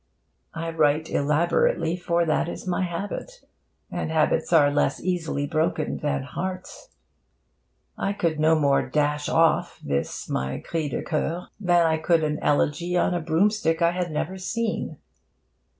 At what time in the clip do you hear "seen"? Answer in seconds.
14.39-14.97